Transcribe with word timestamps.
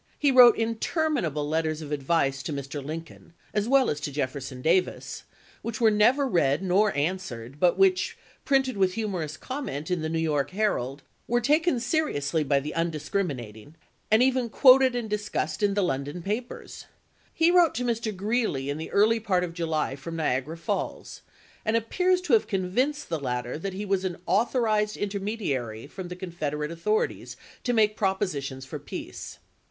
He 0.17 0.31
wrote 0.31 0.57
interminable 0.57 1.47
letters 1.47 1.79
of 1.83 1.91
advice 1.91 2.41
to 2.41 2.51
Mr. 2.51 2.83
Lin 2.83 3.03
coln 3.03 3.33
(as 3.53 3.67
well 3.69 3.87
as 3.87 3.99
to 3.99 4.11
Jefferson 4.11 4.59
Davis), 4.63 5.25
which 5.61 5.79
were 5.79 5.91
never 5.91 6.27
read 6.27 6.63
nor 6.63 6.91
answered, 6.97 7.59
but 7.59 7.77
which, 7.77 8.17
printed 8.43 8.77
with 8.77 8.95
humorous 8.95 9.37
comment 9.37 9.91
in 9.91 10.01
the 10.01 10.09
"New 10.09 10.17
York 10.17 10.49
Herald," 10.49 11.03
were 11.27 11.39
taken 11.39 11.79
seriously 11.79 12.43
by 12.43 12.59
the 12.59 12.73
undiscriminating, 12.73 13.75
and 14.09 14.23
even 14.23 14.49
quoted 14.49 14.95
and 14.95 15.07
discussed 15.07 15.61
in 15.61 15.75
the 15.75 15.83
London 15.83 16.23
papers. 16.23 16.85
He 17.31 17.51
wrote 17.51 17.75
to 17.75 17.85
Mr. 17.85 18.11
Greeley 18.11 18.71
in 18.71 18.79
the 18.79 18.89
early 18.89 19.19
part 19.19 19.43
of 19.43 19.53
July 19.53 19.95
from 19.95 20.15
Niagara 20.15 20.57
Falls, 20.57 21.21
and 21.63 21.77
appears 21.77 22.21
i^. 22.21 22.23
to 22.25 22.33
have 22.33 22.47
convinced 22.47 23.09
the 23.09 23.19
latter 23.19 23.55
that 23.59 23.73
he 23.73 23.85
was 23.85 24.03
an 24.03 24.17
authorized 24.25 24.97
intermediary 24.97 25.85
from 25.85 26.07
the 26.07 26.15
Confederate 26.15 26.71
authorities 26.71 27.37
to 27.63 27.71
make 27.71 27.95
propositions 27.95 28.65
for 28.65 28.79
peace. 28.79 29.37